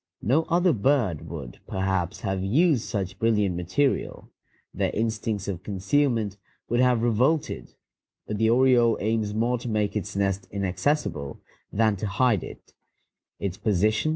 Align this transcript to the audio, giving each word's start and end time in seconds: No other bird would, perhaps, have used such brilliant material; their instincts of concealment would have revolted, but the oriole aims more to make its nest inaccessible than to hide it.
No 0.23 0.45
other 0.49 0.73
bird 0.73 1.29
would, 1.29 1.59
perhaps, 1.67 2.21
have 2.21 2.43
used 2.43 2.85
such 2.85 3.19
brilliant 3.19 3.55
material; 3.55 4.31
their 4.73 4.89
instincts 4.95 5.47
of 5.47 5.61
concealment 5.61 6.37
would 6.69 6.79
have 6.79 7.03
revolted, 7.03 7.75
but 8.25 8.39
the 8.39 8.49
oriole 8.49 8.97
aims 8.99 9.35
more 9.35 9.59
to 9.59 9.69
make 9.69 9.95
its 9.95 10.15
nest 10.15 10.47
inaccessible 10.49 11.39
than 11.71 11.97
to 11.97 12.07
hide 12.07 12.43
it. 12.43 12.73